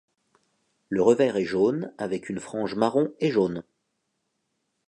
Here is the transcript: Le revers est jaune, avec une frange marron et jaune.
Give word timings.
Le 0.89 1.03
revers 1.03 1.37
est 1.37 1.45
jaune, 1.45 1.93
avec 1.99 2.29
une 2.29 2.39
frange 2.39 2.73
marron 2.73 3.13
et 3.19 3.29
jaune. 3.29 3.63